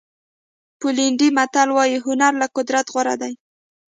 [0.79, 3.33] پولنډي متل وایي هنر له قدرت غوره دی.